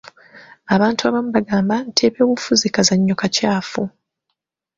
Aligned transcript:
Abantu 0.75 1.01
abamu 1.03 1.29
bagamba 1.37 1.75
nti 1.87 2.01
ebyobufuzi 2.07 2.67
kazannyo 2.75 3.15
kakyafu. 3.21 3.81